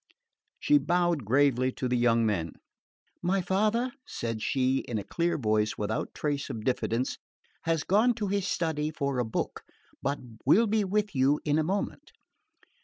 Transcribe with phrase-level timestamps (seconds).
[0.59, 2.53] She bowed gravely to the young men.
[3.21, 7.19] "My father," said she, in a clear voice without trace of diffidence,
[7.65, 9.61] "has gone to his study for a book,
[10.01, 12.13] but will be with you in a moment."